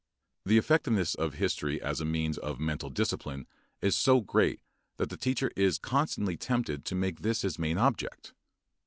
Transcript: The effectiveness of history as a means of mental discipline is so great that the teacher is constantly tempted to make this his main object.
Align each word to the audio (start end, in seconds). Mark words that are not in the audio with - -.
The 0.47 0.57
effectiveness 0.57 1.13
of 1.13 1.35
history 1.35 1.79
as 1.79 2.01
a 2.01 2.05
means 2.05 2.39
of 2.39 2.59
mental 2.59 2.89
discipline 2.89 3.45
is 3.81 3.95
so 3.95 4.19
great 4.19 4.59
that 4.97 5.11
the 5.11 5.15
teacher 5.15 5.51
is 5.55 5.77
constantly 5.77 6.37
tempted 6.37 6.85
to 6.85 6.95
make 6.95 7.19
this 7.21 7.43
his 7.43 7.59
main 7.59 7.77
object. 7.77 8.33